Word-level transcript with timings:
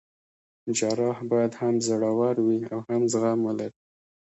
جراح 0.77 1.17
باید 1.31 1.53
هم 1.61 1.75
زړه 1.87 2.09
ور 2.19 2.35
وي 2.45 2.59
او 2.73 2.79
هم 2.89 3.01
زغم 3.11 3.39
ولري. 3.43 3.79